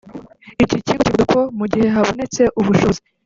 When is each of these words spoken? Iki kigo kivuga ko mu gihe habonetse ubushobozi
Iki 0.63 0.77
kigo 0.85 1.01
kivuga 1.05 1.25
ko 1.33 1.39
mu 1.57 1.65
gihe 1.71 1.87
habonetse 1.95 2.41
ubushobozi 2.59 3.01